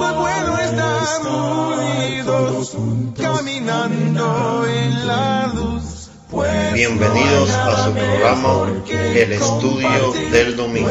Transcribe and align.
Bueno 0.00 0.58
estar 0.58 1.26
unidos, 1.26 2.74
caminando 3.18 4.66
en 4.66 5.06
la 5.06 5.52
luz. 5.54 6.08
Pues 6.30 6.72
Bienvenidos 6.72 7.50
a 7.50 7.84
su 7.84 7.92
programa 7.92 8.80
El 8.88 9.32
Estudio 9.32 10.12
del 10.30 10.56
Domingo. 10.56 10.90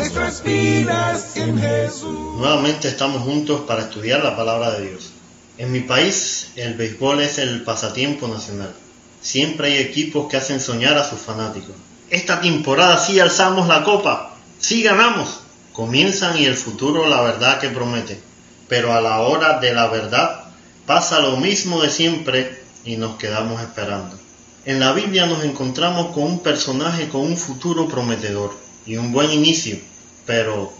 Nuevamente 2.37 2.87
estamos 2.87 3.23
juntos 3.23 3.61
para 3.61 3.81
estudiar 3.81 4.23
la 4.23 4.37
palabra 4.37 4.77
de 4.77 4.89
Dios. 4.89 5.09
En 5.57 5.71
mi 5.71 5.79
país, 5.79 6.51
el 6.55 6.75
béisbol 6.75 7.21
es 7.21 7.39
el 7.39 7.63
pasatiempo 7.63 8.27
nacional. 8.27 8.75
Siempre 9.21 9.69
hay 9.69 9.77
equipos 9.79 10.29
que 10.29 10.37
hacen 10.37 10.59
soñar 10.59 10.99
a 10.99 11.09
sus 11.09 11.19
fanáticos. 11.19 11.73
Esta 12.11 12.41
temporada 12.41 12.99
sí 12.99 13.19
alzamos 13.19 13.67
la 13.67 13.83
copa, 13.83 14.35
sí 14.59 14.83
ganamos. 14.83 15.39
Comienzan 15.73 16.37
y 16.37 16.45
el 16.45 16.55
futuro 16.55 17.07
la 17.07 17.21
verdad 17.21 17.59
que 17.59 17.69
promete. 17.69 18.28
Pero 18.69 18.93
a 18.93 19.01
la 19.01 19.19
hora 19.19 19.59
de 19.59 19.73
la 19.73 19.87
verdad 19.87 20.43
pasa 20.85 21.19
lo 21.19 21.35
mismo 21.37 21.81
de 21.81 21.89
siempre 21.89 22.63
y 22.85 22.95
nos 22.95 23.17
quedamos 23.17 23.61
esperando. 23.61 24.17
En 24.65 24.79
la 24.79 24.93
Biblia 24.93 25.25
nos 25.25 25.43
encontramos 25.43 26.13
con 26.13 26.23
un 26.23 26.39
personaje 26.39 27.09
con 27.09 27.21
un 27.21 27.35
futuro 27.35 27.87
prometedor 27.87 28.55
y 28.85 28.95
un 28.97 29.11
buen 29.11 29.31
inicio, 29.31 29.77
pero 30.25 30.71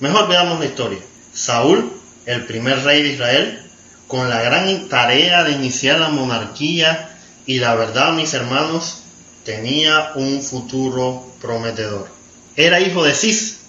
mejor 0.00 0.28
veamos 0.28 0.58
la 0.58 0.66
historia. 0.66 0.98
Saúl, 1.32 1.92
el 2.26 2.44
primer 2.44 2.82
rey 2.82 3.02
de 3.02 3.10
Israel, 3.10 3.62
con 4.08 4.28
la 4.28 4.42
gran 4.42 4.88
tarea 4.88 5.44
de 5.44 5.52
iniciar 5.52 6.00
la 6.00 6.08
monarquía 6.08 7.16
y 7.46 7.60
la 7.60 7.74
verdad, 7.76 8.12
mis 8.12 8.34
hermanos, 8.34 9.02
tenía 9.44 10.12
un 10.16 10.42
futuro 10.42 11.32
prometedor. 11.40 12.08
Era 12.56 12.80
hijo 12.80 13.04
de 13.04 13.14
Cis, 13.14 13.60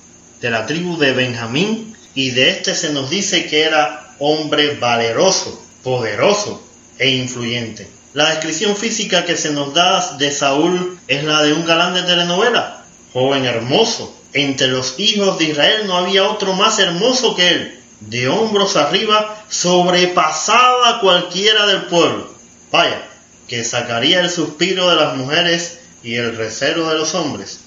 de 0.41 0.49
la 0.49 0.65
tribu 0.65 0.97
de 0.97 1.13
Benjamín, 1.13 1.90
y 2.15 2.31
de 2.31 2.49
este 2.49 2.75
se 2.75 2.91
nos 2.91 3.09
dice 3.09 3.47
que 3.47 3.63
era 3.63 4.15
hombre 4.19 4.75
valeroso, 4.75 5.61
poderoso 5.83 6.61
e 6.97 7.09
influyente. 7.09 7.87
La 8.13 8.29
descripción 8.29 8.75
física 8.75 9.25
que 9.25 9.37
se 9.37 9.51
nos 9.51 9.73
da 9.73 10.17
de 10.17 10.31
Saúl 10.31 10.99
es 11.07 11.23
la 11.23 11.41
de 11.43 11.53
un 11.53 11.65
galán 11.65 11.93
de 11.93 12.03
telenovela, 12.03 12.85
joven 13.13 13.45
hermoso. 13.45 14.15
Entre 14.33 14.67
los 14.67 14.95
hijos 14.99 15.39
de 15.39 15.45
Israel 15.45 15.87
no 15.87 15.97
había 15.97 16.29
otro 16.29 16.53
más 16.53 16.79
hermoso 16.79 17.35
que 17.35 17.47
él. 17.49 17.79
De 18.01 18.27
hombros 18.27 18.75
arriba 18.75 19.43
sobrepasaba 19.49 20.89
a 20.89 20.99
cualquiera 20.99 21.65
del 21.67 21.83
pueblo. 21.83 22.33
Vaya, 22.71 23.07
que 23.47 23.63
sacaría 23.63 24.21
el 24.21 24.29
suspiro 24.29 24.89
de 24.89 24.95
las 24.95 25.15
mujeres 25.15 25.79
y 26.03 26.15
el 26.15 26.35
recelo 26.35 26.89
de 26.89 26.95
los 26.97 27.15
hombres. 27.15 27.61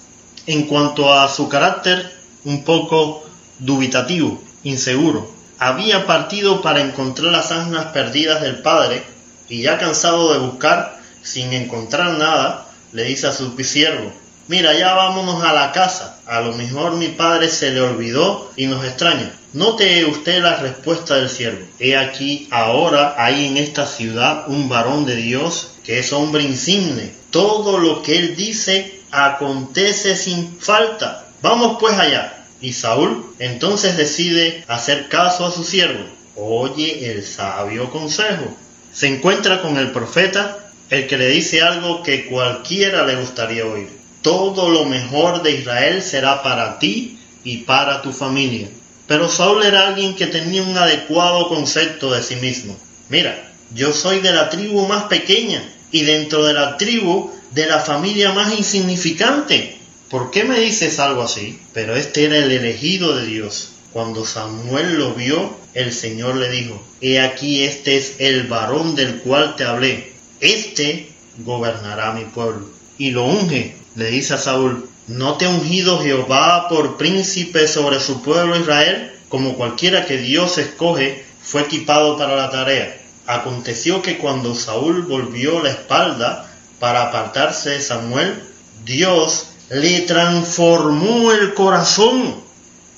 En 0.46 0.66
cuanto 0.66 1.12
a 1.12 1.28
su 1.28 1.48
carácter, 1.48 2.12
un 2.44 2.64
poco 2.64 3.24
dubitativo, 3.64 4.42
inseguro. 4.62 5.30
Había 5.58 6.06
partido 6.06 6.62
para 6.62 6.80
encontrar 6.80 7.32
las 7.32 7.52
asnas 7.52 7.86
perdidas 7.86 8.42
del 8.42 8.58
padre 8.58 9.02
y 9.48 9.62
ya 9.62 9.78
cansado 9.78 10.32
de 10.32 10.38
buscar, 10.40 10.98
sin 11.22 11.52
encontrar 11.52 12.18
nada, 12.18 12.66
le 12.92 13.04
dice 13.04 13.26
a 13.26 13.32
su 13.32 13.56
siervo, 13.62 14.12
mira, 14.48 14.74
ya 14.74 14.94
vámonos 14.94 15.42
a 15.42 15.52
la 15.52 15.72
casa, 15.72 16.18
a 16.26 16.40
lo 16.40 16.52
mejor 16.52 16.96
mi 16.96 17.08
padre 17.08 17.48
se 17.48 17.70
le 17.70 17.80
olvidó 17.80 18.52
y 18.56 18.66
nos 18.66 18.84
extraña. 18.84 19.32
Note 19.52 20.04
usted 20.06 20.42
la 20.42 20.56
respuesta 20.56 21.14
del 21.14 21.30
siervo. 21.30 21.64
He 21.78 21.96
aquí, 21.96 22.48
ahora 22.50 23.14
hay 23.16 23.46
en 23.46 23.56
esta 23.56 23.86
ciudad 23.86 24.48
un 24.48 24.68
varón 24.68 25.06
de 25.06 25.14
Dios 25.14 25.70
que 25.84 26.00
es 26.00 26.12
hombre 26.12 26.42
insigne. 26.42 27.14
Todo 27.30 27.78
lo 27.78 28.02
que 28.02 28.18
él 28.18 28.34
dice 28.34 29.00
acontece 29.12 30.16
sin 30.16 30.58
falta. 30.58 31.26
Vamos 31.40 31.76
pues 31.78 31.96
allá. 31.96 32.43
Y 32.60 32.72
Saúl 32.72 33.34
entonces 33.38 33.96
decide 33.96 34.64
hacer 34.68 35.08
caso 35.08 35.46
a 35.46 35.52
su 35.52 35.64
siervo. 35.64 36.04
Oye 36.36 37.10
el 37.10 37.24
sabio 37.24 37.90
consejo. 37.90 38.44
Se 38.92 39.08
encuentra 39.08 39.60
con 39.60 39.76
el 39.76 39.90
profeta, 39.90 40.70
el 40.90 41.06
que 41.06 41.18
le 41.18 41.28
dice 41.28 41.62
algo 41.62 42.02
que 42.02 42.26
cualquiera 42.26 43.04
le 43.04 43.16
gustaría 43.16 43.66
oír. 43.66 43.88
Todo 44.22 44.68
lo 44.70 44.84
mejor 44.86 45.42
de 45.42 45.52
Israel 45.52 46.02
será 46.02 46.42
para 46.42 46.78
ti 46.78 47.18
y 47.44 47.58
para 47.58 48.02
tu 48.02 48.12
familia. 48.12 48.68
Pero 49.06 49.28
Saúl 49.28 49.62
era 49.62 49.88
alguien 49.88 50.14
que 50.14 50.26
tenía 50.26 50.62
un 50.62 50.76
adecuado 50.78 51.48
concepto 51.48 52.10
de 52.10 52.22
sí 52.22 52.36
mismo. 52.36 52.76
Mira, 53.10 53.52
yo 53.74 53.92
soy 53.92 54.20
de 54.20 54.32
la 54.32 54.48
tribu 54.48 54.86
más 54.86 55.04
pequeña 55.04 55.62
y 55.92 56.02
dentro 56.02 56.44
de 56.44 56.54
la 56.54 56.76
tribu 56.76 57.30
de 57.50 57.66
la 57.66 57.80
familia 57.80 58.32
más 58.32 58.52
insignificante. 58.56 59.78
¿Por 60.14 60.30
qué 60.30 60.44
me 60.44 60.60
dices 60.60 61.00
algo 61.00 61.22
así? 61.22 61.58
Pero 61.72 61.96
este 61.96 62.26
era 62.26 62.38
el 62.38 62.52
elegido 62.52 63.16
de 63.16 63.26
Dios. 63.26 63.72
Cuando 63.92 64.24
Samuel 64.24 64.96
lo 64.96 65.12
vio, 65.12 65.56
el 65.74 65.92
Señor 65.92 66.36
le 66.36 66.52
dijo, 66.52 66.80
He 67.00 67.18
aquí 67.18 67.64
este 67.64 67.96
es 67.96 68.14
el 68.20 68.44
varón 68.44 68.94
del 68.94 69.22
cual 69.22 69.56
te 69.56 69.64
hablé. 69.64 70.12
Este 70.38 71.10
gobernará 71.38 72.12
mi 72.12 72.26
pueblo. 72.26 72.68
Y 72.96 73.10
lo 73.10 73.24
unge, 73.24 73.74
le 73.96 74.08
dice 74.12 74.34
a 74.34 74.38
Saúl, 74.38 74.88
¿no 75.08 75.36
te 75.36 75.46
ha 75.46 75.48
ungido 75.48 76.00
Jehová 76.00 76.68
por 76.68 76.96
príncipe 76.96 77.66
sobre 77.66 77.98
su 77.98 78.22
pueblo 78.22 78.56
Israel? 78.56 79.10
Como 79.28 79.54
cualquiera 79.54 80.06
que 80.06 80.18
Dios 80.18 80.58
escoge, 80.58 81.24
fue 81.42 81.62
equipado 81.62 82.16
para 82.16 82.36
la 82.36 82.50
tarea. 82.50 83.00
Aconteció 83.26 84.00
que 84.00 84.18
cuando 84.18 84.54
Saúl 84.54 85.02
volvió 85.02 85.60
la 85.60 85.70
espalda 85.70 86.54
para 86.78 87.02
apartarse 87.02 87.70
de 87.70 87.80
Samuel, 87.80 88.40
Dios 88.84 89.48
le 89.70 90.02
transformó 90.02 91.32
el 91.32 91.54
corazón. 91.54 92.42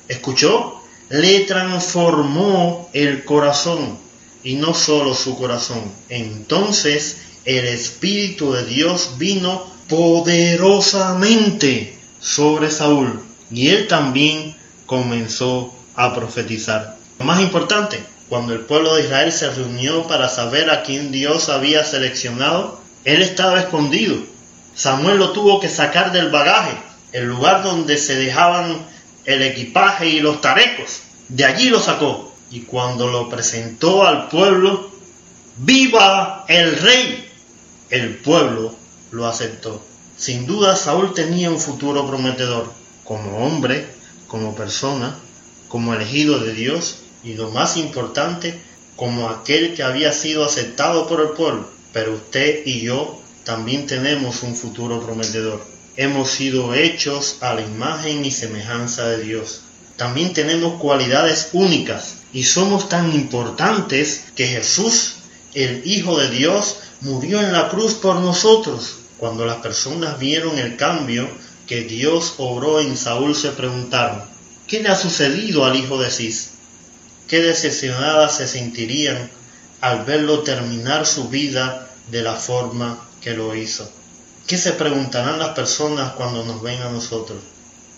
¿Escuchó? 0.09 0.81
Le 1.09 1.41
transformó 1.41 2.91
el 2.93 3.25
corazón 3.25 3.99
y 4.43 4.55
no 4.55 4.75
solo 4.75 5.15
su 5.15 5.39
corazón. 5.39 5.83
Entonces 6.09 7.19
el 7.45 7.67
Espíritu 7.67 8.53
de 8.53 8.67
Dios 8.67 9.13
vino 9.19 9.65
poderosamente 9.89 11.97
sobre 12.21 12.71
Saúl 12.71 13.23
y 13.51 13.69
él 13.69 13.87
también 13.87 14.57
comenzó 14.87 15.73
a 15.95 16.15
profetizar. 16.15 16.97
Lo 17.19 17.25
más 17.25 17.41
importante, 17.41 18.05
cuando 18.29 18.53
el 18.53 18.61
pueblo 18.61 18.95
de 18.95 19.05
Israel 19.05 19.33
se 19.33 19.51
reunió 19.51 20.07
para 20.07 20.29
saber 20.29 20.71
a 20.71 20.83
quién 20.83 21.13
Dios 21.13 21.49
había 21.49 21.85
seleccionado, 21.85 22.81
él 23.05 23.23
estaba 23.23 23.61
escondido. 23.61 24.17
Samuel 24.77 25.17
lo 25.17 25.33
tuvo 25.33 25.59
que 25.59 25.71
sacar 25.71 26.13
del 26.13 26.29
bagaje, 26.29 26.77
el 27.13 27.25
lugar 27.25 27.63
donde 27.63 27.97
se 27.97 28.15
dejaban 28.15 28.87
el 29.25 29.41
equipaje 29.43 30.11
y 30.11 30.21
los 30.21 30.43
tarecos. 30.43 31.01
De 31.29 31.47
allí 31.47 31.71
lo 31.71 31.81
sacó. 31.81 32.35
Y 32.51 32.61
cuando 32.61 33.09
lo 33.09 33.29
presentó 33.29 34.07
al 34.07 34.29
pueblo, 34.29 34.91
¡viva 35.57 36.45
el 36.47 36.77
rey! 36.77 37.29
El 37.89 38.17
pueblo 38.19 38.75
lo 39.13 39.27
aceptó. 39.27 39.83
Sin 40.19 40.47
duda 40.47 40.77
Saúl 40.77 41.15
tenía 41.15 41.51
un 41.51 41.59
futuro 41.59 42.07
prometedor, 42.07 42.71
como 43.03 43.39
hombre, 43.39 43.87
como 44.29 44.55
persona, 44.55 45.17
como 45.69 45.95
elegido 45.95 46.39
de 46.39 46.53
Dios 46.53 46.99
y 47.25 47.35
lo 47.35 47.51
más 47.51 47.79
importante, 47.79 48.61
como 48.95 49.29
aquel 49.31 49.75
que 49.75 49.83
había 49.83 50.13
sido 50.13 50.45
aceptado 50.45 51.09
por 51.09 51.21
el 51.23 51.31
pueblo. 51.31 51.69
Pero 51.93 52.15
usted 52.15 52.63
y 52.67 52.83
yo 52.83 53.21
también 53.47 53.87
tenemos 53.87 54.43
un 54.43 54.57
futuro 54.57 55.01
prometedor. 55.01 55.65
Hemos 55.97 56.33
sido 56.33 56.75
hechos 56.75 57.37
a 57.41 57.55
la 57.55 57.61
imagen 57.61 58.25
y 58.25 58.33
semejanza 58.33 59.07
de 59.09 59.23
Dios. 59.23 59.61
También 59.97 60.33
tenemos 60.33 60.81
cualidades 60.81 61.51
únicas 61.53 62.17
y 62.33 62.43
somos 62.43 62.89
tan 62.89 63.13
importantes 63.15 64.25
que 64.35 64.49
Jesús, 64.49 65.19
el 65.55 65.83
Hijo 65.87 66.19
de 66.19 66.29
Dios, 66.29 66.79
murió 67.03 67.41
en 67.41 67.53
la 67.53 67.69
cruz 67.69 67.95
por 67.95 68.17
nosotros. 68.17 68.97
Cuando 69.17 69.47
las 69.47 69.59
personas 69.59 70.19
vieron 70.19 70.59
el 70.59 70.77
cambio 70.77 71.29
que 71.69 71.83
Dios 71.83 72.35
obró 72.39 72.81
en 72.81 72.97
Saúl, 72.97 73.37
se 73.37 73.51
preguntaron, 73.51 74.25
¿qué 74.67 74.83
le 74.83 74.89
ha 74.89 74.97
sucedido 74.97 75.65
al 75.65 75.77
hijo 75.77 76.03
de 76.03 76.11
Cis? 76.11 76.51
Qué 77.29 77.41
decepcionadas 77.41 78.39
se 78.39 78.49
sentirían 78.49 79.31
al 79.81 80.05
verlo 80.05 80.41
terminar 80.41 81.07
su 81.07 81.29
vida 81.29 81.89
de 82.11 82.23
la 82.23 82.35
forma 82.35 83.06
que 83.27 83.35
lo 83.35 83.57
hizo. 83.57 83.91
¿Qué 84.47 84.57
se 84.57 84.75
preguntarán 84.75 85.41
las 85.41 85.49
personas 85.49 86.13
cuando 86.13 86.45
nos 86.45 86.63
ven 86.63 86.81
a 86.81 86.91
nosotros? 86.91 87.39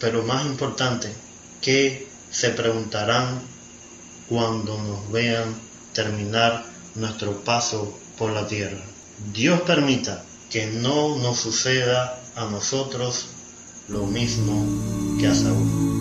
Pero 0.01 0.23
más 0.23 0.47
importante, 0.47 1.13
¿qué 1.61 2.09
se 2.31 2.49
preguntarán 2.49 3.43
cuando 4.31 4.83
nos 4.83 5.13
vean 5.13 5.55
terminar 5.93 6.65
nuestro 6.95 7.45
paso 7.45 7.95
por 8.17 8.31
la 8.31 8.47
tierra? 8.47 8.81
Dios 9.35 9.61
permita 9.61 10.25
que 10.49 10.67
no 10.67 11.19
nos 11.19 11.41
suceda 11.41 12.19
a 12.35 12.47
nosotros 12.47 13.27
lo 13.89 14.07
mismo 14.07 15.19
que 15.21 15.27
a 15.27 15.35
Saúl. 15.35 15.98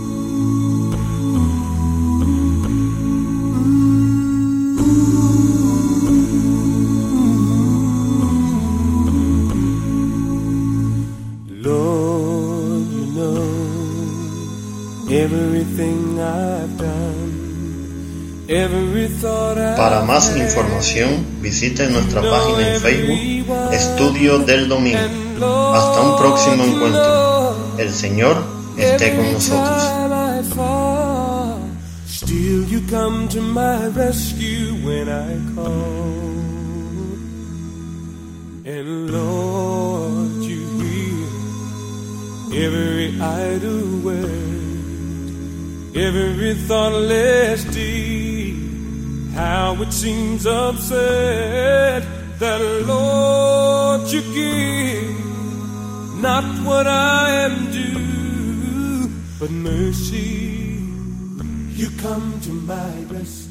Para 19.75 20.03
más 20.03 20.35
información, 20.37 21.25
visite 21.41 21.87
nuestra 21.89 22.21
página 22.21 22.73
en 22.73 22.81
Facebook, 22.81 23.73
Estudio 23.73 24.39
del 24.39 24.67
Domingo. 24.69 24.99
Hasta 25.73 26.01
un 26.01 26.17
próximo 26.17 26.63
encuentro. 26.63 27.55
El 27.77 27.93
Señor 27.93 28.37
esté 28.77 29.15
con 29.15 29.33
nosotros. 29.33 29.83
time 29.83 30.13
I 30.13 30.41
fall, 30.55 31.59
still 32.05 32.63
you 32.65 32.81
come 32.89 33.27
to 33.29 33.41
my 33.41 33.87
rescue 33.87 34.73
when 34.85 35.09
I 35.09 35.37
call. 35.55 36.27
And 38.65 39.11
Lord, 39.11 40.43
you 40.43 40.65
hear 42.51 42.67
every 42.67 43.19
idle 43.19 43.99
word, 44.03 44.46
every 45.95 46.53
thoughtless 46.53 47.63
deed. 47.65 48.55
How 49.33 49.75
it 49.81 49.93
seems 49.93 50.45
absurd 50.45 52.03
that 52.39 52.61
Lord 52.87 54.01
you 54.11 54.21
give 54.33 55.17
not 56.21 56.43
what 56.65 56.87
I 56.87 57.29
am 57.45 57.71
due, 57.71 59.09
but 59.39 59.51
mercy. 59.51 60.81
You 61.73 61.89
come 62.01 62.39
to 62.41 62.49
my 62.51 62.91
rescue. 63.09 63.46